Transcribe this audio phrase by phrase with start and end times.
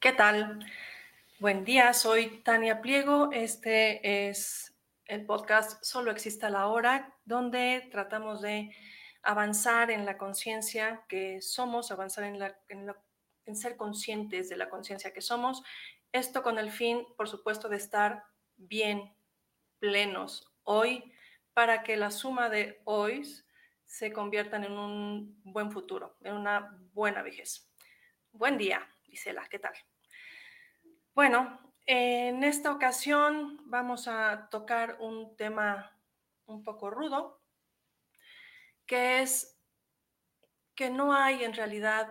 [0.00, 0.64] ¿Qué tal?
[1.40, 3.28] Buen día, soy Tania Pliego.
[3.32, 8.74] Este es el podcast Solo existe la hora, donde tratamos de
[9.22, 12.38] avanzar en la conciencia que somos, avanzar en,
[13.44, 15.62] en ser conscientes de la conciencia que somos.
[16.12, 18.24] Esto con el fin, por supuesto, de estar
[18.56, 19.14] bien,
[19.80, 21.12] plenos hoy,
[21.52, 23.30] para que la suma de hoy
[23.84, 27.70] se conviertan en un buen futuro, en una buena vejez.
[28.32, 29.74] Buen día, Gisela, ¿qué tal?
[31.20, 35.94] Bueno, en esta ocasión vamos a tocar un tema
[36.46, 37.42] un poco rudo,
[38.86, 39.60] que es
[40.74, 42.10] que no hay en realidad,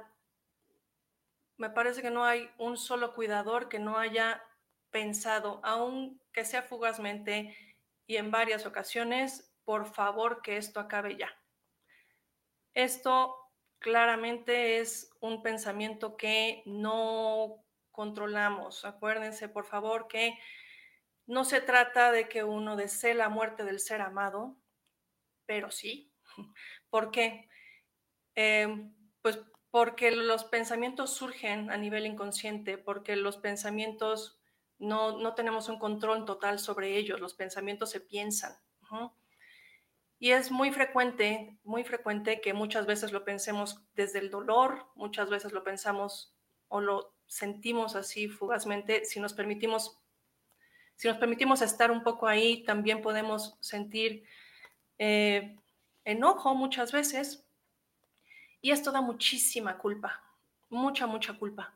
[1.57, 4.43] me parece que no hay un solo cuidador que no haya
[4.91, 7.57] pensado, aunque sea fugazmente
[8.05, 11.35] y en varias ocasiones, por favor que esto acabe ya.
[12.75, 13.35] Esto
[13.79, 17.65] claramente es un pensamiento que no
[17.99, 18.85] controlamos.
[18.85, 20.39] Acuérdense, por favor, que
[21.27, 24.55] no se trata de que uno desee la muerte del ser amado,
[25.45, 26.13] pero sí.
[26.89, 27.49] ¿Por qué?
[28.35, 34.39] Em, pues porque los pensamientos surgen a nivel inconsciente, porque los pensamientos
[34.77, 38.53] no, no tenemos un control total sobre ellos, los pensamientos se piensan.
[40.19, 45.29] Y es muy frecuente, muy frecuente que muchas veces lo pensemos desde el dolor, muchas
[45.29, 46.33] veces lo pensamos
[46.69, 49.97] o lo sentimos así fugazmente, si nos permitimos,
[50.95, 54.25] si nos permitimos estar un poco ahí, también podemos sentir
[54.97, 55.55] eh,
[56.03, 57.45] enojo muchas veces.
[58.61, 60.21] Y esto da muchísima culpa,
[60.69, 61.73] mucha, mucha culpa.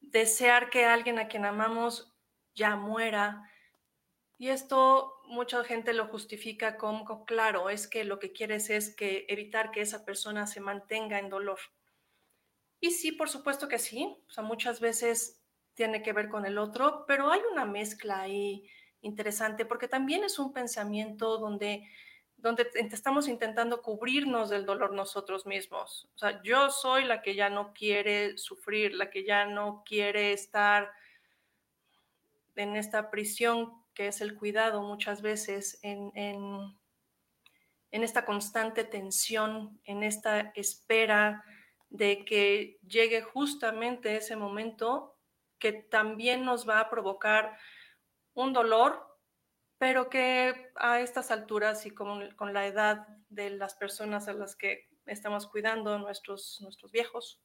[0.00, 2.12] Desear que alguien a quien amamos
[2.54, 3.48] ya muera.
[4.36, 9.26] Y esto mucha gente lo justifica como, claro, es que lo que quieres es que
[9.28, 11.58] evitar que esa persona se mantenga en dolor.
[12.80, 14.16] Y sí, por supuesto que sí.
[14.28, 15.42] O sea, muchas veces
[15.74, 18.68] tiene que ver con el otro, pero hay una mezcla ahí
[19.02, 21.88] interesante porque también es un pensamiento donde,
[22.36, 26.08] donde estamos intentando cubrirnos del dolor nosotros mismos.
[26.14, 30.32] O sea, yo soy la que ya no quiere sufrir, la que ya no quiere
[30.32, 30.90] estar
[32.56, 36.76] en esta prisión que es el cuidado muchas veces, en, en,
[37.90, 41.42] en esta constante tensión, en esta espera
[41.90, 45.16] de que llegue justamente ese momento
[45.58, 47.56] que también nos va a provocar
[48.34, 49.18] un dolor,
[49.78, 54.56] pero que a estas alturas y con, con la edad de las personas a las
[54.56, 57.42] que estamos cuidando, nuestros, nuestros viejos,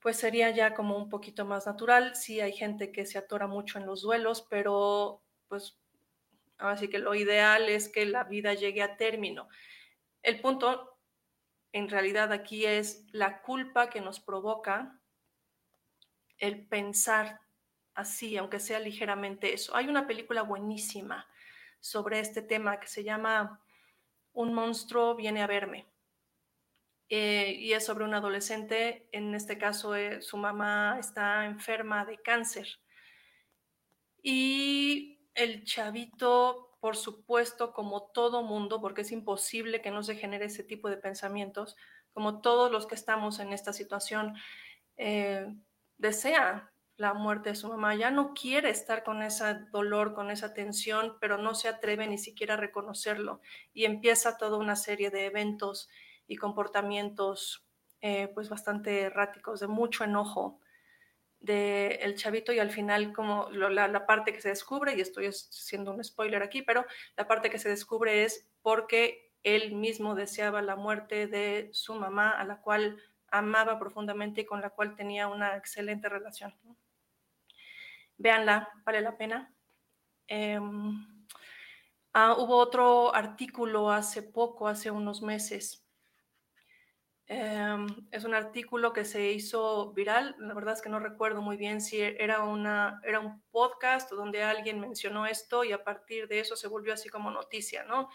[0.00, 2.14] pues sería ya como un poquito más natural.
[2.14, 5.78] Sí hay gente que se atora mucho en los duelos, pero pues
[6.58, 9.48] así que lo ideal es que la vida llegue a término.
[10.22, 10.93] El punto
[11.74, 14.96] en realidad aquí es la culpa que nos provoca
[16.38, 17.40] el pensar
[17.94, 19.74] así, aunque sea ligeramente eso.
[19.74, 21.26] Hay una película buenísima
[21.80, 23.60] sobre este tema que se llama
[24.32, 25.88] Un monstruo viene a verme.
[27.08, 32.18] Eh, y es sobre un adolescente, en este caso eh, su mamá está enferma de
[32.18, 32.68] cáncer.
[34.22, 40.44] Y el chavito por supuesto, como todo mundo, porque es imposible que no se genere
[40.44, 41.76] ese tipo de pensamientos,
[42.12, 44.34] como todos los que estamos en esta situación,
[44.98, 45.46] eh,
[45.96, 50.52] desea la muerte de su mamá, ya no quiere estar con ese dolor, con esa
[50.52, 53.40] tensión, pero no se atreve ni siquiera a reconocerlo
[53.72, 55.88] y empieza toda una serie de eventos
[56.26, 57.66] y comportamientos
[58.02, 60.60] eh, pues bastante erráticos, de mucho enojo
[61.44, 65.26] del el chavito y al final como la, la, parte que se descubre, y estoy
[65.26, 66.86] haciendo un spoiler aquí, pero
[67.16, 72.30] la parte que se descubre es porque él mismo deseaba la muerte de su mamá,
[72.30, 72.98] a la cual
[73.30, 76.54] amaba profundamente y con la cual tenía una excelente relación.
[78.16, 79.54] Véanla, vale la pena.
[80.26, 81.26] Em,
[82.14, 85.83] ah, hubo otro artículo hace poco, hace unos meses.
[87.26, 90.36] Em, es un artículo que se hizo viral.
[90.38, 94.42] La verdad es que no recuerdo muy bien si era, una, era un podcast donde
[94.42, 98.10] alguien mencionó esto y a partir de eso se volvió así como noticia, ¿no?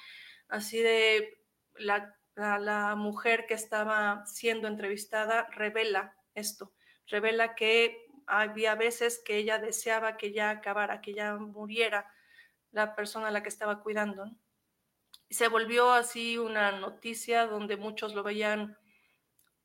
[0.47, 6.73] Así de la, la mujer que estaba siendo entrevistada revela esto,
[7.07, 12.11] revela que había veces que ella deseaba que ya acabara, que ya muriera
[12.71, 14.25] la persona a la que estaba cuidando.
[15.27, 18.77] Y se volvió así una noticia donde muchos lo veían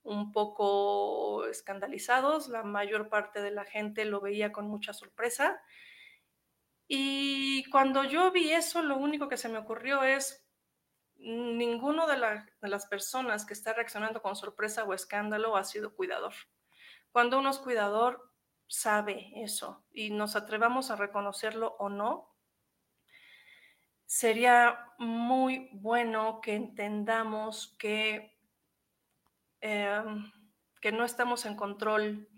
[0.05, 5.61] un poco escandalizados, la mayor parte de la gente lo veía con mucha sorpresa.
[6.87, 10.47] Y cuando yo vi eso, lo único que se me ocurrió es,
[11.17, 12.17] ninguno de,
[12.61, 16.35] de las personas que está reaccionando con sorpresa o escándalo ha sido cuidador.
[17.11, 18.31] Cuando uno es cuidador,
[18.67, 22.35] sabe eso y nos atrevamos a reconocerlo o no,
[24.05, 28.34] sería muy bueno que entendamos que,
[29.66, 30.31] em,
[30.82, 32.28] que no estamos en control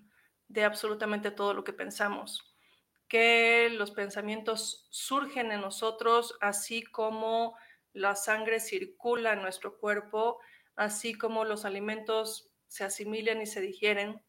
[0.46, 2.56] de absolutamente todo lo que pensamos,
[3.08, 7.56] que los pensamientos surgen en nosotros así como
[7.92, 10.38] la sangre circula en nuestro cuerpo,
[10.76, 14.22] así como los alimentos se asimilan y se digieren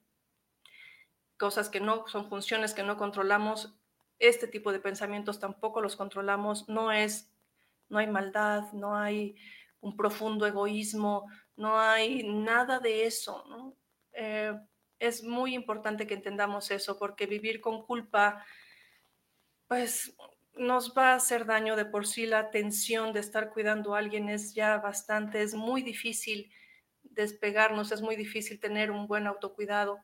[1.37, 3.75] cosas que no son funciones que no controlamos,
[4.17, 7.31] este tipo de pensamientos tampoco los controlamos, no es,
[7.89, 9.35] no hay maldad, no hay
[9.81, 11.27] un profundo egoísmo,
[11.57, 13.75] no hay nada de eso.
[14.13, 14.53] Eh,
[14.99, 18.45] es muy importante que entendamos eso porque vivir con culpa,
[19.67, 20.15] pues
[20.53, 22.25] nos va a hacer daño de por sí.
[22.25, 26.51] La tensión de estar cuidando a alguien es ya bastante, es muy difícil
[27.03, 29.99] despegarnos, es muy difícil tener un buen autocuidado.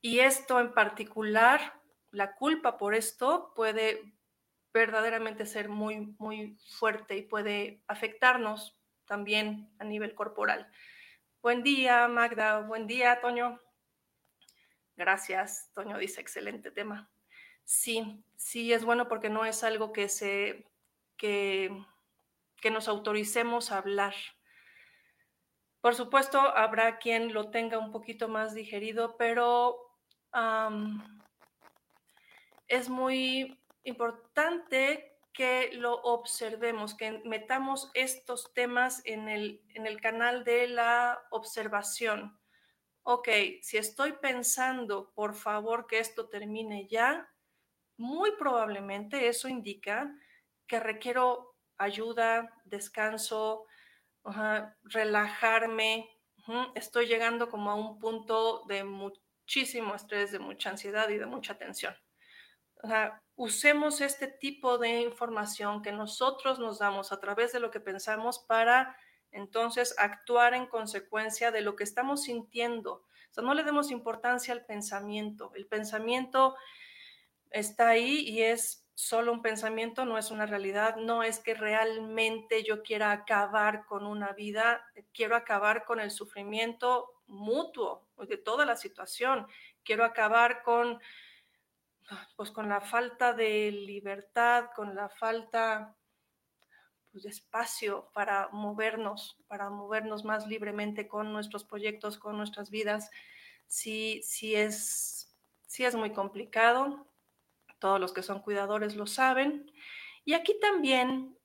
[0.00, 4.12] Y esto en particular, la culpa por esto puede
[4.72, 10.70] verdaderamente ser muy, muy fuerte y puede afectarnos también a nivel corporal.
[11.40, 12.60] Buen día, Magda.
[12.60, 13.60] Buen día, Toño.
[14.96, 17.10] Gracias, Toño dice, excelente tema.
[17.64, 20.70] Sí, sí, es bueno porque no es algo que se,
[21.16, 21.70] que,
[22.60, 24.14] que nos autoricemos a hablar.
[25.80, 29.78] Por supuesto, habrá quien lo tenga un poquito más digerido, pero
[32.68, 40.44] es muy importante que lo observemos, que metamos estos temas en el, en el canal
[40.44, 42.38] de la observación.
[43.02, 43.28] Ok,
[43.62, 47.28] si estoy pensando, por favor, que esto termine ya,
[47.96, 50.14] muy probablemente eso indica
[50.66, 53.66] que requiero ayuda, descanso,
[54.82, 56.08] relajarme.
[56.74, 61.58] Estoy llegando como a un punto de muchísimo estrés, de mucha ansiedad y de mucha
[61.58, 61.94] tensión.
[63.36, 68.38] Usemos este tipo de información que nosotros nos damos a través de lo que pensamos
[68.38, 68.96] para
[69.30, 73.04] entonces actuar en consecuencia de lo que estamos sintiendo.
[73.30, 75.52] O sea, no le demos importancia al pensamiento.
[75.54, 76.54] El pensamiento
[77.50, 82.62] está ahí y es solo un pensamiento, no es una realidad, no es que realmente
[82.62, 88.76] yo quiera acabar con una vida, quiero acabar con el sufrimiento mutuo de toda la
[88.76, 89.46] situación.
[89.82, 91.00] Quiero acabar con,
[92.36, 95.96] pues, con la falta de libertad, con la falta
[97.10, 103.10] pues, de espacio para movernos, para movernos más libremente con nuestros proyectos, con nuestras vidas.
[103.66, 105.34] Sí, sí es,
[105.66, 107.06] sí es muy complicado.
[107.78, 109.70] Todos los que son cuidadores lo saben.
[110.24, 111.36] Y aquí también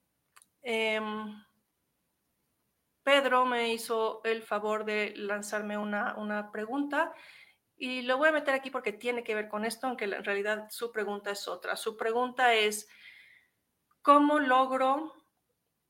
[0.62, 1.44] em,
[3.08, 7.14] Pedro me hizo el favor de lanzarme una, pregunta
[7.78, 10.68] y lo voy a meter aquí porque tiene que ver con esto, aunque en realidad
[10.72, 11.76] su pregunta es otra.
[11.76, 12.90] Su pregunta es,
[14.02, 15.14] ¿cómo logro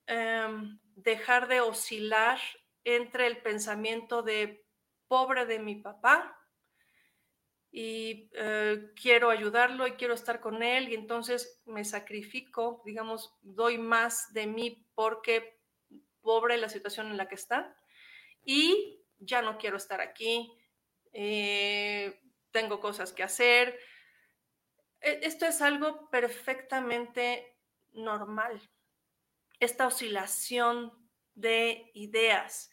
[0.05, 2.39] em, dejar de oscilar
[2.83, 4.65] entre el pensamiento de
[5.07, 6.37] pobre de mi papá
[7.71, 13.77] y eh, quiero ayudarlo y quiero estar con él y entonces me sacrifico, digamos, doy
[13.77, 15.61] más de mí porque
[16.21, 17.77] pobre la situación en la que está
[18.43, 20.51] y ya no quiero estar aquí,
[21.19, 22.21] eh,
[22.51, 23.79] tengo cosas que hacer.
[25.01, 27.57] E, esto es algo perfectamente
[27.93, 28.61] normal.
[29.59, 30.93] Esta oscilación
[31.33, 32.69] de ideas,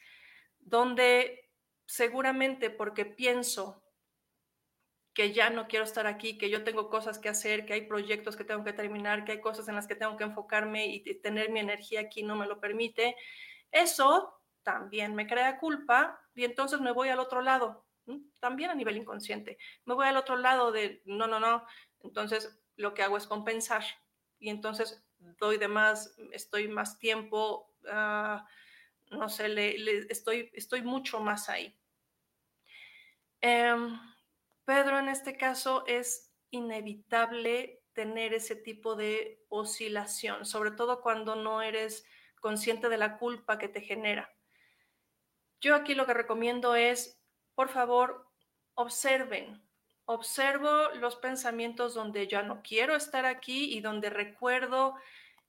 [0.58, 1.50] donde
[1.86, 3.82] seguramente porque pienso
[5.14, 8.36] que ya no quiero estar aquí, que yo tengo cosas que hacer, que hay proyectos
[8.36, 11.50] que tengo que terminar, que hay cosas en las que tengo que enfocarme y tener
[11.50, 13.16] mi energía aquí no me lo permite,
[13.70, 17.86] eso también me crea culpa y entonces me voy al otro lado,
[18.40, 19.58] también a nivel inconsciente.
[19.84, 21.64] Me voy al otro lado de, no, no, no,
[22.02, 23.84] entonces lo que hago es compensar
[24.38, 25.04] y entonces
[25.38, 28.38] doy de más, estoy más tiempo, uh,
[29.14, 31.78] no sé, le, estoy, estoy mucho más ahí.
[33.42, 33.98] Um,
[34.64, 41.62] Pedro en este caso es inevitable tener ese tipo de oscilación, sobre todo cuando no
[41.62, 42.04] eres
[42.40, 44.34] consciente de la culpa que te genera.
[45.60, 47.13] Yo aquí lo que recomiendo es,
[47.54, 48.26] por favor,
[48.74, 49.62] observen.
[50.06, 54.94] Observo los pensamientos donde ya no quiero estar aquí y donde recuerdo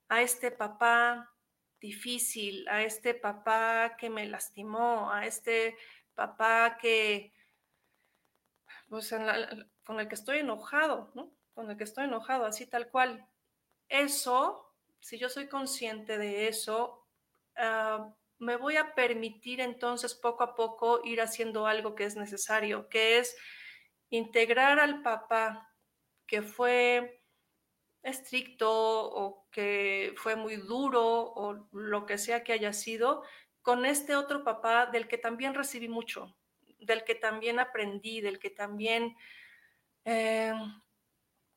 [0.08, 1.34] a este papá
[1.80, 5.78] difícil, a este papá que me lastimó, a este
[6.14, 7.34] papá que
[8.88, 9.14] pues
[9.84, 11.32] con el que estoy enojado, ¿no?
[11.54, 13.28] Con el que estoy enojado, así tal cual.
[13.90, 17.06] Eso, si yo soy consciente de eso,
[17.58, 22.90] uh, me voy a permitir entonces poco a poco ir haciendo algo que es necesario,
[22.90, 23.36] que es
[24.10, 25.74] integrar al papá
[26.28, 27.22] que fue
[28.04, 33.24] estricto o que fue muy duro o lo que sea que haya sido,
[33.62, 36.38] con este otro papá del que también recibí mucho,
[36.80, 39.16] del que también aprendí, del que también,
[40.06, 40.54] eh,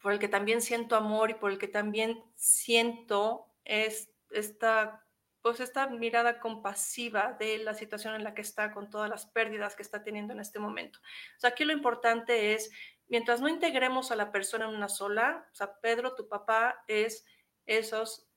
[0.01, 5.07] por el que también siento amor y por el que también siento es, esta,
[5.43, 9.77] pues esta mirada compasiva de la situación en la que está, con todas las pérdidas
[9.77, 10.99] que está teniendo en este momento.
[11.37, 12.71] O sea, aquí lo importante es,
[13.07, 17.25] mientras no integremos a la persona en una sola, o sea, Pedro, tu papá, es
[17.67, 18.29] esos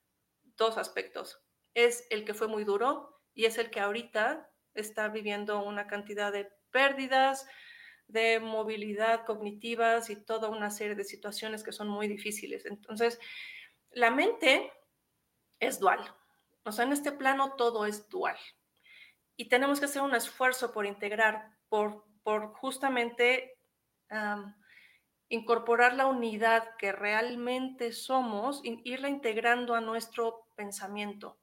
[0.56, 1.42] dos aspectos.
[1.74, 6.32] Es el que fue muy duro y es el que ahorita está viviendo una cantidad
[6.32, 7.46] de pérdidas
[8.12, 12.66] de movilidad cognitivas y toda una serie de situaciones que son muy difíciles.
[12.66, 13.18] Entonces,
[13.90, 14.70] la mente
[15.58, 16.14] es dual.
[16.64, 18.36] O sea, en este plano todo es dual.
[19.36, 23.58] Y tenemos que hacer un esfuerzo por integrar, por, por justamente
[25.28, 31.38] incorporar la unidad que realmente somos, irla integrando a nuestro pensamiento.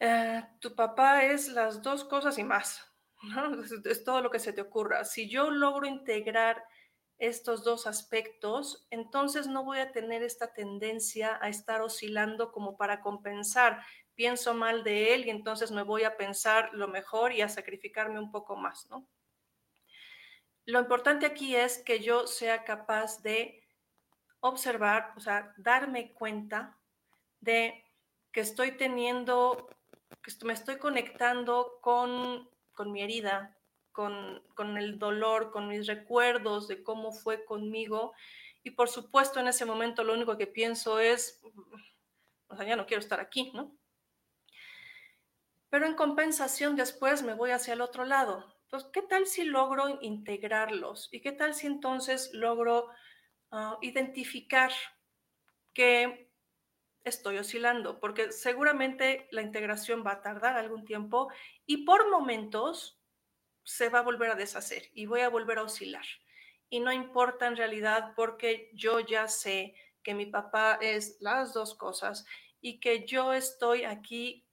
[0.00, 2.84] Uh, tu papá es las dos cosas y más.
[3.84, 5.04] Es, todo lo que se te ocurra.
[5.04, 6.64] Si yo logro integrar
[7.18, 13.00] estos dos aspectos, entonces no voy a tener esta tendencia a estar oscilando como para
[13.00, 13.82] compensar.
[14.14, 18.18] Pienso mal de él y entonces me voy a pensar lo mejor y a sacrificarme
[18.18, 19.08] un poco más, ¿no?
[20.64, 23.64] Lo importante aquí es que yo sea capaz de
[24.40, 26.78] observar, o sea, darme cuenta
[27.40, 27.84] de
[28.32, 29.68] que estoy teniendo,
[30.22, 32.48] que me estoy conectando con
[32.78, 33.57] con mi herida,
[33.98, 38.12] con, con, el dolor, con mis recuerdos de cómo fue conmigo.
[38.62, 41.42] Y por supuesto, en ese momento lo único que pienso es,
[42.46, 43.76] o sea, ya no quiero estar aquí, ¿no?
[45.68, 48.54] Pero en compensación después me voy hacia el otro lado.
[48.66, 51.08] Entonces, ¿qué tal si logro integrarlos?
[51.10, 52.90] ¿Y qué tal si entonces logro
[53.50, 54.70] uh, identificar
[55.74, 56.30] que
[57.02, 57.98] estoy oscilando?
[57.98, 61.32] Porque seguramente la integración va a tardar algún tiempo
[61.66, 62.97] y por momentos
[63.68, 66.04] se va a volver a deshacer y voy a volver a oscilar.
[66.70, 71.74] Y no importa en realidad porque yo ya sé que mi papá es las dos
[71.74, 72.24] cosas
[72.62, 74.46] y que yo estoy aquí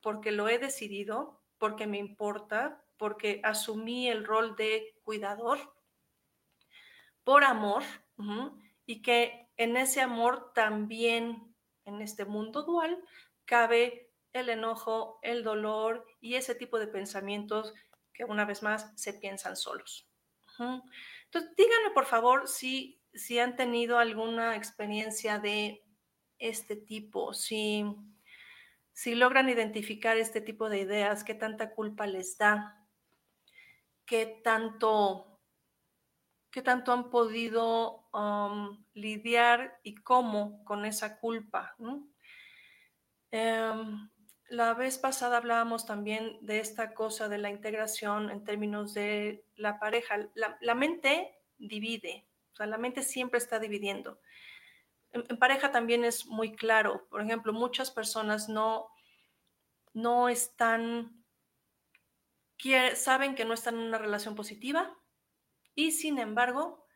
[0.00, 5.58] porque lo he decidido, porque me importa, porque asumí el rol de cuidador,
[7.22, 7.84] por amor,
[8.84, 11.54] y que en ese amor también,
[11.84, 13.00] en este mundo dual,
[13.44, 17.74] cabe el enojo, el dolor y ese tipo de pensamientos
[18.16, 20.08] que una vez más se piensan solos.
[20.58, 25.82] Entonces, díganme por favor si, si han tenido alguna experiencia de
[26.38, 27.84] este tipo, si,
[28.92, 32.86] si logran identificar este tipo de ideas, qué tanta culpa les da,
[34.06, 35.40] qué tanto,
[36.50, 41.76] qué tanto han podido um, lidiar y cómo con esa culpa.
[43.30, 44.08] Em,
[44.48, 49.78] la vez pasada hablábamos también de esta cosa de la integración en términos de la
[49.78, 50.28] pareja.
[50.34, 54.20] La, mente divide, o sea, la mente siempre está dividiendo.
[55.10, 57.06] En, pareja también es muy claro.
[57.08, 58.88] Por ejemplo, muchas personas no,
[59.94, 61.24] no están,
[62.94, 64.96] saben que no están en una relación positiva
[65.74, 66.86] y sin embargo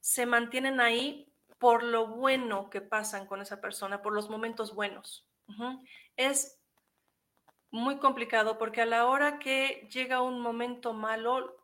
[0.00, 5.26] se mantienen ahí por lo bueno que pasan con esa persona, por los momentos buenos.
[6.16, 6.57] Es
[7.70, 11.56] muy complicado porque a la hora que llega un momento malo,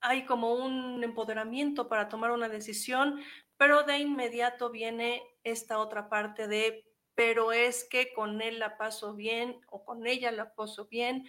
[0.00, 3.20] hay como un empoderamiento para tomar una decisión,
[3.56, 9.14] pero de inmediato viene esta otra parte de, pero es que con él la paso
[9.14, 11.26] bien o con ella la paso bien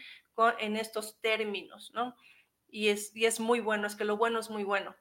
[0.59, 2.15] en estos términos, ¿no?
[2.67, 4.95] Y es, y es muy bueno, es que lo bueno es muy bueno.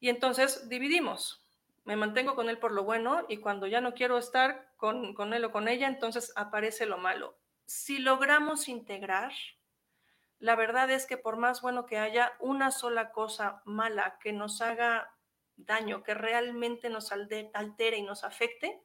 [0.00, 1.42] Y entonces dividimos.
[1.84, 5.32] Me mantengo con él por lo bueno y cuando ya no quiero estar con, con
[5.32, 7.38] él o con ella, entonces aparece lo malo.
[7.66, 9.32] Si logramos integrar,
[10.38, 14.60] la verdad es que por más bueno que haya una sola cosa mala que nos
[14.60, 15.12] haga
[15.56, 18.80] daño, que realmente nos altere y nos afecte,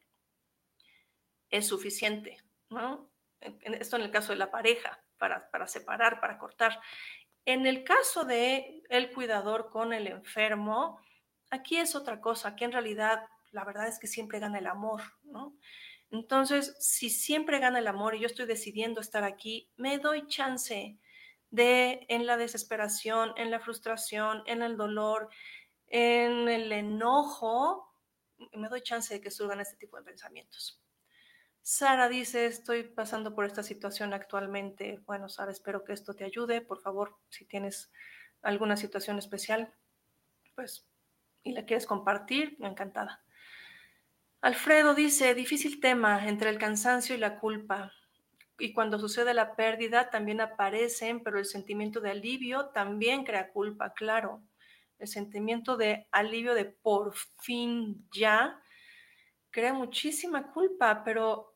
[1.49, 2.37] es suficiente,
[2.69, 3.11] ¿no?
[3.39, 6.79] Esto en el caso de la pareja, para, para separar, para cortar.
[7.45, 10.99] En el caso de el cuidador con el enfermo,
[11.49, 15.01] aquí es otra cosa, aquí en realidad la verdad es que siempre gana el amor,
[15.23, 15.55] ¿no?
[16.11, 20.97] Entonces, si siempre gana el amor y yo estoy decidiendo estar aquí, me doy chance
[21.49, 25.29] de en la desesperación, en la frustración, en el dolor,
[25.87, 27.93] en el enojo,
[28.53, 30.81] me doy chance de que surjan este tipo de pensamientos.
[31.61, 34.99] Sara dice, estoy pasando por esta situación actualmente.
[35.05, 36.61] Bueno, Sara, espero que esto te ayude.
[36.61, 37.91] Por favor, si tienes
[38.41, 39.73] alguna situación especial,
[40.55, 40.87] pues,
[41.43, 43.23] y la quieres compartir, encantada.
[44.41, 47.91] Alfredo dice, difícil tema entre el cansancio y la culpa.
[48.59, 53.93] Y cuando sucede la pérdida también aparecen, pero el sentimiento de alivio también crea culpa,
[53.93, 54.43] claro
[55.01, 58.61] el sentimiento de alivio de por fin ya,
[59.49, 61.55] crea muchísima culpa, pero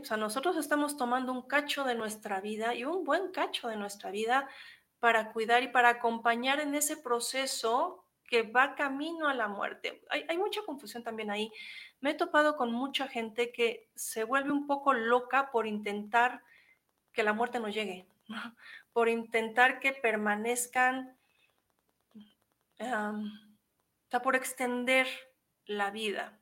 [0.00, 3.76] o sea, nosotros estamos tomando un cacho de nuestra vida y un buen cacho de
[3.76, 4.48] nuestra vida
[4.98, 10.02] para cuidar y para acompañar en ese proceso que va camino a la muerte.
[10.10, 11.52] Hay, mucha confusión también ahí.
[12.00, 16.42] Me he topado con mucha gente que se vuelve un poco loca por intentar
[17.12, 18.06] que la muerte no llegue,
[18.92, 21.16] por intentar que permanezcan
[22.76, 25.06] está por extender
[25.66, 26.38] la vida.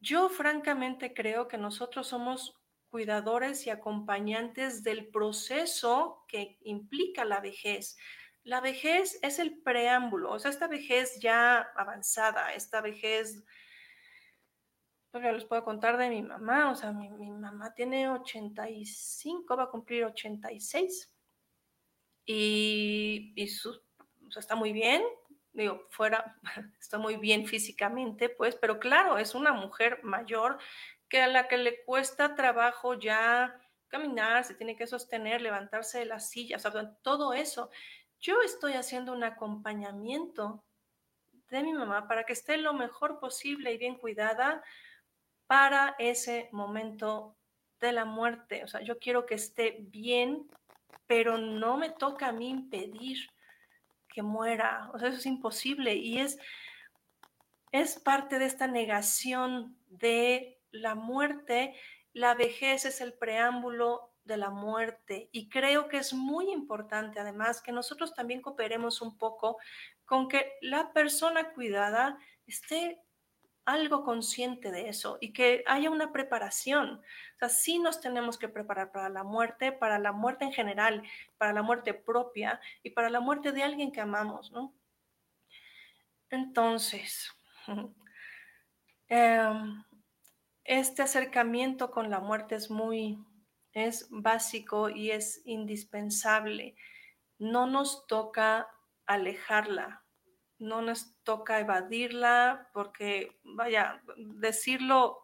[0.00, 2.54] Yo francamente creo que nosotros somos
[2.90, 7.96] cuidadores y acompañantes del proceso que implica la vejez.
[8.44, 13.42] La vejez es el preámbulo, o sea, esta vejez ya avanzada, esta vejez,
[15.10, 19.70] pues les puedo contar de mi mamá, o sea, mi, mamá tiene 85, va a
[19.70, 21.10] cumplir 86
[22.26, 23.80] y, y su,
[24.36, 25.02] está muy bien,
[25.54, 26.36] digo, fuera,
[26.78, 30.58] está muy bien físicamente, pues, pero claro, es una mujer mayor
[31.08, 36.06] que a la que le cuesta trabajo ya caminar, se tiene que sostener, levantarse de
[36.06, 37.70] la silla, o sea, todo eso.
[38.20, 40.64] Yo estoy haciendo un acompañamiento
[41.50, 44.62] de mi mamá para que esté lo mejor posible y bien cuidada
[45.46, 47.36] para ese momento
[47.80, 48.64] de la muerte.
[48.64, 50.48] O sea, yo quiero que esté bien,
[51.06, 53.28] pero no me toca a mí impedir
[54.08, 54.90] que muera.
[54.94, 56.38] O sea, eso es imposible y es,
[57.72, 61.74] es parte de esta negación de la muerte.
[62.12, 67.60] La vejez es el preámbulo de la muerte y creo que es muy importante además
[67.60, 69.58] que nosotros también cooperemos un poco
[70.04, 73.00] con que la persona cuidada esté
[73.64, 77.00] algo consciente de eso y que haya una preparación.
[77.36, 81.02] O sea, sí nos tenemos que preparar para la muerte, para la muerte en general,
[81.38, 84.74] para la muerte propia y para la muerte de alguien que amamos, ¿no?
[86.30, 87.32] Entonces,
[89.08, 89.84] em,
[90.64, 93.18] este acercamiento con la muerte es muy,
[93.74, 96.76] es básico y es indispensable.
[97.38, 98.68] No nos toca
[99.06, 100.04] alejarla,
[100.58, 105.20] no nos toca evadirla porque, vaya, decirlo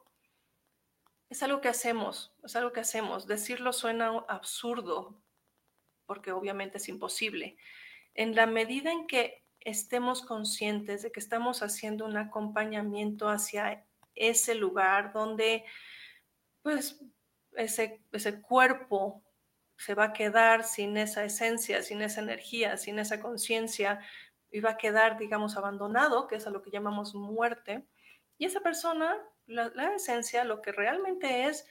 [1.31, 3.27] es algo que hacemos, es algo que hacemos.
[3.29, 5.23] Decirlo suena absurdo
[6.05, 7.57] porque obviamente es imposible.
[8.15, 13.87] En la medida en que estemos conscientes de que estamos haciendo un acompañamiento hacia
[14.17, 15.65] ese lugar donde,
[16.63, 17.01] pues,
[17.61, 19.23] ese, ese cuerpo
[19.77, 24.01] se va a quedar sin esa esencia, sin esa energía, sin esa conciencia,
[24.51, 27.87] iba a quedar, digamos, abandonado, que es a lo que llamamos muerte,
[28.37, 31.67] y esa persona, la, esencia, lo que realmente es,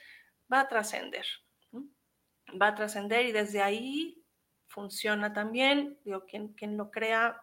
[0.51, 1.25] va a trascender.
[2.61, 4.23] Va a trascender y desde ahí
[4.67, 5.99] funciona también.
[6.03, 7.41] Digo, quien, quien lo crea,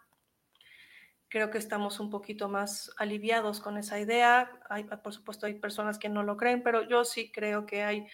[1.28, 4.60] creo que estamos un poquito más aliviados con esa idea.
[4.68, 8.06] Hay, por supuesto, hay personas que no lo creen, pero yo sí creo que hay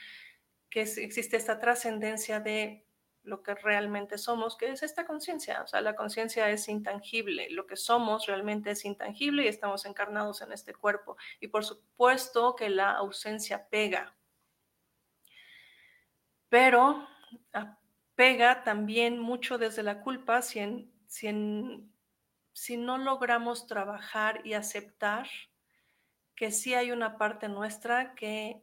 [0.70, 2.87] que existe esta trascendencia de
[3.25, 5.62] lo que realmente somos, que es esta conciencia.
[5.62, 10.40] O sea, la conciencia es intangible, lo que somos realmente es intangible y estamos encarnados
[10.40, 11.16] en este cuerpo.
[11.40, 14.16] Y por supuesto que la ausencia pega.
[16.48, 17.07] Pero
[18.14, 21.29] pega también mucho desde la culpa si, si,
[22.53, 25.29] si no logramos trabajar y aceptar
[26.35, 28.62] que sí hay una parte nuestra que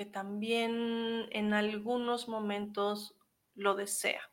[0.00, 3.14] que también en algunos momentos
[3.54, 4.30] lo desea.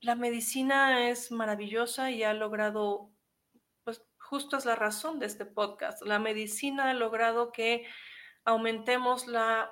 [0.00, 3.12] La medicina es maravillosa y ha logrado,
[3.84, 6.02] pues justo es la razón de este podcast.
[6.02, 7.86] La medicina ha logrado que
[8.44, 9.70] aumentemos la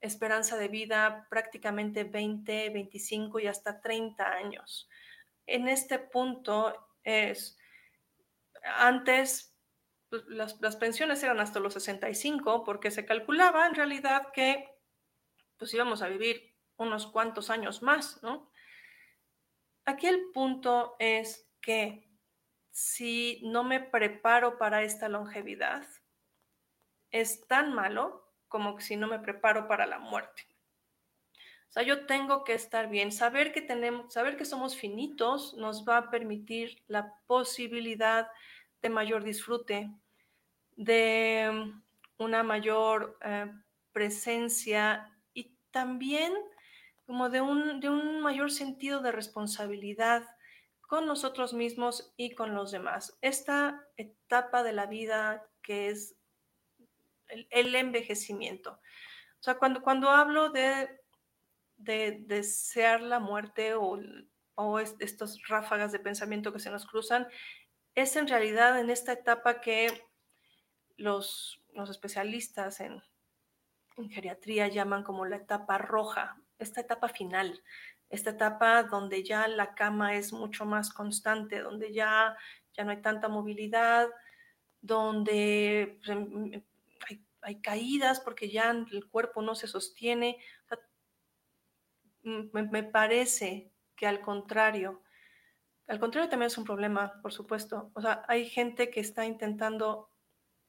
[0.00, 4.88] esperanza de vida prácticamente 20, 25 y hasta 30 años.
[5.46, 7.58] En este punto es,
[8.62, 9.56] antes
[10.08, 14.68] pues, las, pensiones eran hasta los 65 porque se calculaba en realidad que
[15.56, 18.52] pues íbamos a vivir unos cuantos años más, ¿no?
[19.84, 22.08] Aquí el punto es que
[22.70, 25.86] si no me preparo para esta longevidad,
[27.10, 30.55] es tan malo como si no me preparo para la muerte.
[31.76, 35.98] Sea, yo tengo que estar bien, saber que tenemos, saber que somos finitos nos va
[35.98, 38.28] a permitir la posibilidad
[38.80, 39.90] de mayor disfrute,
[40.74, 41.74] de
[42.16, 43.52] una mayor eh,
[43.92, 46.32] presencia y también
[47.04, 50.26] como de un, de un mayor sentido de responsabilidad
[50.80, 53.18] con nosotros mismos y con los demás.
[53.20, 56.16] Esta etapa de la vida que es
[57.28, 58.80] el, envejecimiento.
[59.40, 61.04] O sea, cuando, cuando hablo de,
[61.76, 63.98] de desear la muerte o,
[64.54, 67.26] o estas ráfagas de pensamiento que se nos cruzan,
[67.94, 70.02] es en realidad en esta etapa que
[70.96, 73.02] los, los especialistas en,
[74.10, 77.62] geriatría llaman como la etapa roja, esta etapa final,
[78.10, 82.36] esta etapa donde ya la cama es mucho más constante, donde ya,
[82.74, 84.08] ya no hay tanta movilidad,
[84.82, 86.64] donde pues, em, em,
[87.40, 90.36] hay, caídas porque ya el cuerpo no se sostiene.
[92.26, 95.02] Me, me, parece que al contrario,
[95.86, 97.90] al contrario también es un problema, por supuesto.
[97.94, 100.10] O sea, hay gente que está intentando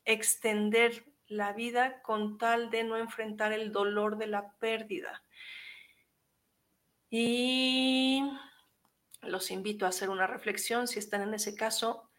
[0.06, 5.24] extender la vida con tal de no enfrentar el dolor de la pérdida.
[7.10, 8.24] Y
[9.22, 12.10] los invito a hacer una reflexión si están en ese caso.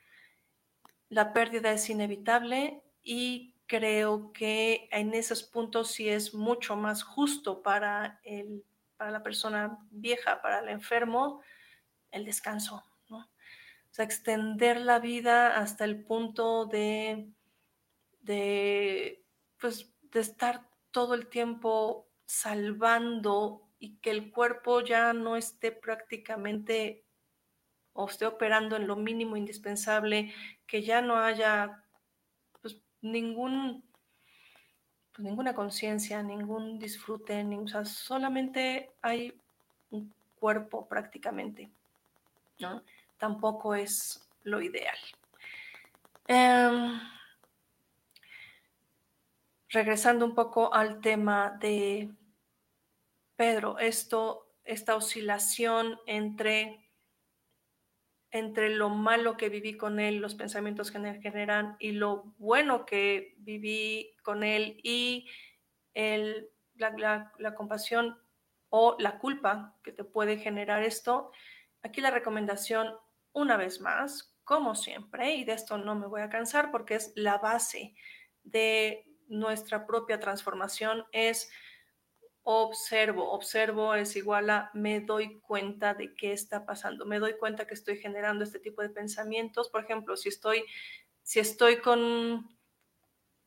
[1.09, 7.63] La pérdida es inevitable y creo que en esos puntos sí es mucho más justo
[7.63, 8.65] para, el,
[8.99, 11.41] para la persona vieja, para el enfermo,
[12.11, 13.25] el descanso, o
[13.91, 17.33] sea, extender la vida hasta el punto de,
[18.21, 19.25] de,
[19.59, 27.07] pues, de estar todo el tiempo salvando y que el cuerpo ya no esté prácticamente
[27.93, 30.35] o esté operando en lo mínimo indispensable,
[30.67, 31.85] que ya no haya
[32.61, 33.88] pues, ningún,
[35.19, 39.35] ninguna conciencia, ningún disfrute, sea, solamente hay
[39.91, 41.69] un cuerpo prácticamente,
[42.61, 42.83] ¿no?
[43.19, 44.97] tampoco es lo ideal.
[46.27, 47.01] Em,
[49.69, 52.11] regresando un poco al tema de
[53.37, 56.88] Pedro, esto, esta oscilación entre,
[58.31, 62.85] entre lo malo que viví con él, los pensamientos que me generan, y lo bueno
[62.85, 65.29] que viví con él y
[65.95, 68.19] el, la, la compasión
[68.69, 71.33] o la culpa que te puede generar esto.
[71.83, 72.95] Aquí la recomendación
[73.33, 77.13] una vez más, como siempre, y de esto no me voy a cansar porque es
[77.15, 77.95] la base
[78.43, 81.51] de nuestra propia transformación, es
[82.51, 83.31] observo.
[83.33, 87.05] Observo es igual a me doy cuenta de qué está pasando.
[87.05, 89.69] Me doy cuenta que estoy generando este tipo de pensamientos.
[89.69, 90.65] Por ejemplo, si estoy,
[91.23, 92.49] si estoy con,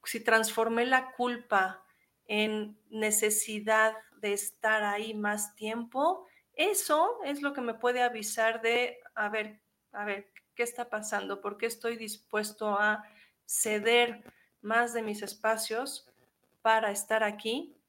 [0.04, 1.84] si transformé la culpa
[2.26, 9.00] en necesidad de estar ahí más tiempo, eso es lo que me puede avisar de,
[9.16, 9.62] a ver,
[9.94, 11.42] a ver, ¿qué está pasando?
[11.42, 13.04] ¿Por qué estoy dispuesto a
[13.48, 16.08] ceder más de mis espacios
[16.62, 17.81] para estar aquí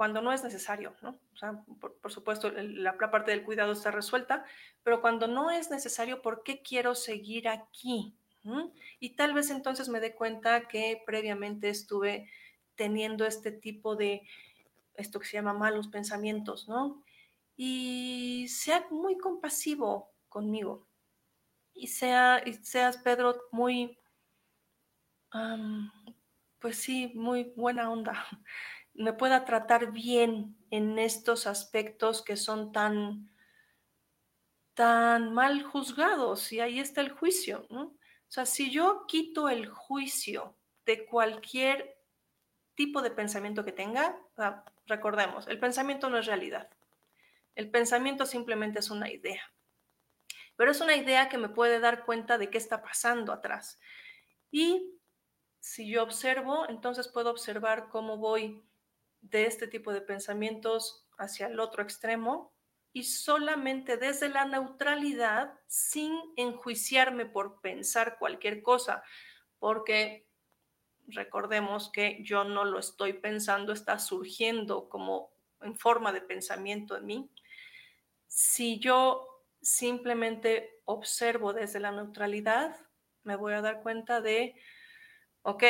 [0.00, 0.96] cuando no es necesario?
[1.02, 1.18] ¿no?
[1.34, 4.46] O sea, por, supuesto, la, parte del cuidado está resuelta,
[4.82, 8.14] pero cuando no es necesario, ¿por qué quiero seguir aquí?
[8.42, 8.68] ¿Mm?
[8.98, 12.30] Y tal vez entonces me dé cuenta que previamente estuve
[12.76, 14.22] teniendo este tipo de,
[14.94, 17.04] esto que se llama malos pensamientos, ¿no?
[17.54, 20.86] Y sea muy compasivo conmigo
[21.74, 23.98] y, sea, seas, Pedro, muy,
[26.58, 28.24] pues sí, muy buena onda,
[29.00, 33.30] me pueda tratar bien en estos aspectos que son tan,
[34.74, 37.66] tan mal juzgados y ahí está el juicio.
[37.70, 37.96] O
[38.28, 41.98] sea, si yo quito el juicio de cualquier
[42.74, 44.18] tipo de pensamiento que tenga,
[44.86, 46.68] recordemos, el pensamiento no es realidad.
[47.54, 49.42] El pensamiento simplemente es una idea.
[50.56, 53.80] Pero es una idea que me puede dar cuenta de qué está pasando atrás.
[54.50, 55.00] Y
[55.58, 58.62] si yo observo, entonces puedo observar cómo voy
[59.20, 62.52] de este tipo de pensamientos hacia el otro extremo
[62.92, 69.02] y solamente desde la neutralidad, sin enjuiciarme por pensar cualquier cosa,
[69.58, 70.26] porque
[71.06, 77.06] recordemos que yo no lo estoy pensando, está surgiendo como en forma de pensamiento en
[77.06, 77.30] mí.
[78.26, 82.76] Si yo simplemente observo desde la neutralidad,
[83.22, 84.54] me voy a dar cuenta de,
[85.42, 85.64] ok,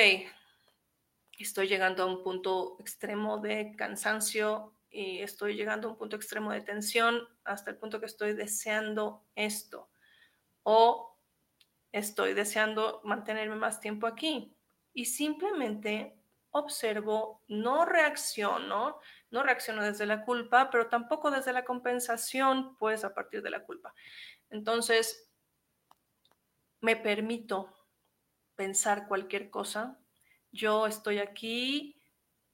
[1.44, 6.53] estoy llegando a un punto extremo de cansancio y estoy llegando a un punto extremo
[6.53, 9.90] de tensión hasta el punto que estoy deseando esto
[10.62, 11.18] o
[11.92, 14.57] estoy deseando mantenerme más tiempo aquí
[14.92, 18.98] y simplemente observo, no reacciono,
[19.31, 23.64] no reacciono desde la culpa, pero tampoco desde la compensación, pues a partir de la
[23.64, 23.94] culpa.
[24.50, 25.31] Entonces,
[26.81, 27.72] me permito
[28.57, 29.99] pensar cualquier cosa.
[30.52, 31.96] Yo estoy aquí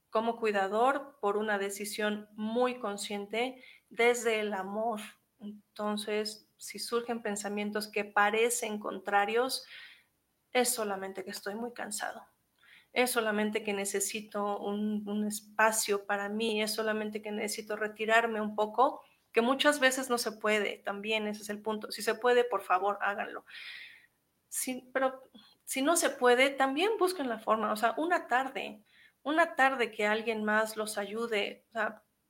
[0.09, 4.99] como cuidador por una decisión muy consciente desde el amor.
[5.39, 9.65] Entonces, si surgen pensamientos que parecen contrarios,
[10.51, 12.25] es solamente que estoy muy cansado.
[12.93, 19.01] Es solamente que necesito un, espacio para mí, es solamente que necesito retirarme un poco,
[19.31, 21.91] que muchas veces no se puede, también ese es el punto.
[21.91, 23.45] Si se puede, por favor, háganlo.
[24.49, 25.29] Sí, pero
[25.67, 28.81] si no se puede, también busquen la forma, o sea, una tarde,
[29.21, 31.65] una tarde que alguien más los ayude,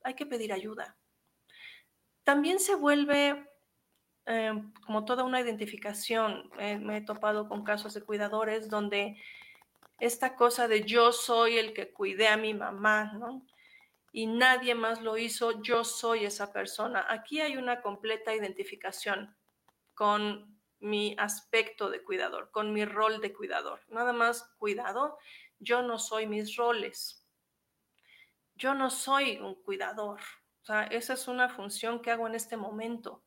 [0.04, 0.98] hay que pedir ayuda.
[2.24, 3.48] También se vuelve
[4.26, 4.52] eh,
[4.84, 6.50] como toda una identificación.
[6.58, 9.22] Eh, me he topado con casos de cuidadores donde
[10.00, 13.46] esta cosa de yo soy el que cuidé a mi mamá, ¿no?
[14.12, 17.06] Y nadie más lo hizo, yo soy esa persona.
[17.08, 19.38] Aquí hay una completa identificación
[19.94, 23.82] con mi aspecto de cuidador, con mi rol de cuidador.
[23.90, 25.18] Nada más cuidado,
[25.60, 27.26] yo no soy mis roles.
[28.56, 30.20] Yo no soy un cuidador.
[30.62, 33.24] O sea, esa es una función que hago en este momento,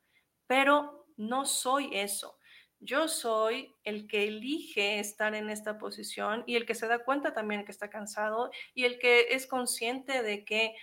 [0.47, 2.39] pero no soy eso.
[2.81, 7.35] Yo soy el que elige estar en esta posición y el que se da cuenta
[7.35, 10.75] también que está cansado y el que es consciente de que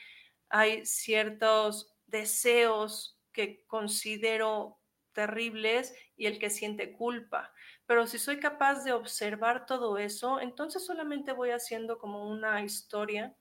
[0.49, 4.79] hay ciertos deseos que considero
[5.17, 7.51] terribles y el que siente culpa.
[7.87, 13.35] Pero si soy capaz de observar todo eso, entonces solamente voy haciendo como una historia.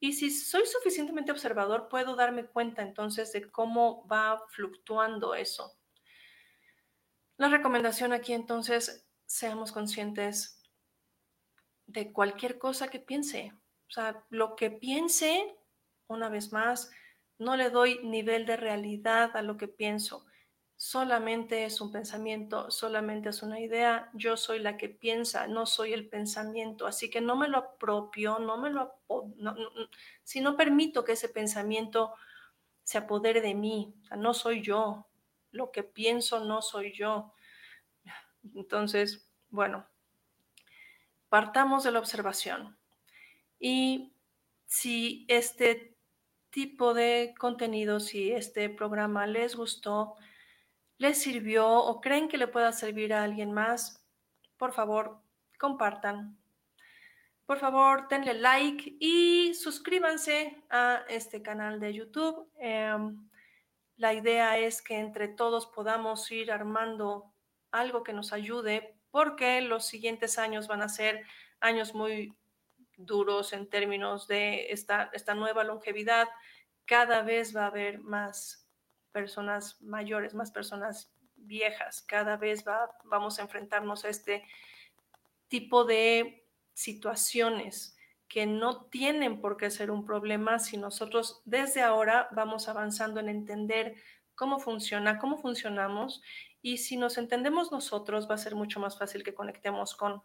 [0.00, 5.76] Y si soy suficientemente observador, puedo darme cuenta entonces de cómo va fluctuando eso.
[7.36, 10.62] La recomendación aquí entonces, seamos conscientes
[11.84, 13.52] de cualquier cosa que piense.
[13.88, 15.54] O sea, lo que piense,
[16.06, 16.90] una vez más,
[17.36, 20.24] no le doy nivel de realidad a lo que pienso
[20.82, 25.92] solamente es un pensamiento, solamente es una idea, yo soy la que piensa, no soy
[25.92, 28.92] el pensamiento, así que no me lo apropio, no me lo,
[30.24, 32.14] si no permito que ese pensamiento
[32.82, 35.06] se apodere de mí, no soy yo,
[35.52, 37.32] lo que pienso no soy yo.
[38.56, 39.86] Entonces, bueno,
[41.28, 42.76] partamos de la observación.
[43.60, 44.16] Y
[44.66, 45.96] si este
[46.50, 50.16] tipo de contenido, si este programa les gustó,
[51.02, 54.06] les sirvió o creen que le pueda servir a alguien más,
[54.56, 55.20] por favor,
[55.58, 56.38] compartan.
[57.44, 62.48] Por favor, denle like y suscríbanse a este canal de YouTube.
[62.56, 63.28] Em,
[63.96, 67.34] la idea es que entre todos podamos ir armando
[67.72, 71.26] algo que nos ayude porque los siguientes años van a ser
[71.58, 72.32] años muy
[72.96, 76.28] duros en términos de esta, esta nueva longevidad.
[76.84, 78.61] Cada vez va a haber más
[79.12, 82.02] personas mayores, más personas viejas.
[82.02, 84.44] Cada vez va, vamos a enfrentarnos a este
[85.48, 87.96] tipo de situaciones
[88.28, 93.28] que no tienen por qué ser un problema si nosotros desde ahora vamos avanzando en
[93.28, 93.94] entender
[94.34, 96.22] cómo funciona, cómo funcionamos
[96.62, 100.22] y si nos entendemos nosotros va a ser mucho más fácil que conectemos con,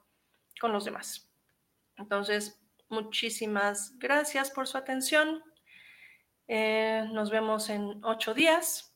[0.61, 1.29] con los demás.
[1.97, 5.43] Entonces, muchísimas gracias por su atención.
[6.47, 8.95] Eh, nos vemos en ocho días.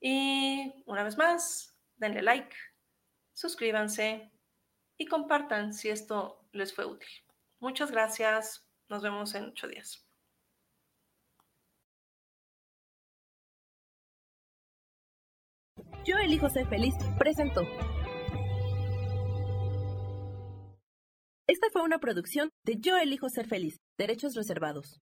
[0.00, 2.54] Y una vez más, denle like,
[3.32, 4.30] suscríbanse
[4.98, 7.08] y compartan si esto les fue útil.
[7.58, 8.68] Muchas gracias.
[8.88, 10.06] Nos vemos en ocho días.
[16.04, 17.62] Yo elijo ser feliz presentó.
[21.46, 25.00] Esta fue una producción de Yo elijo ser feliz, derechos reservados.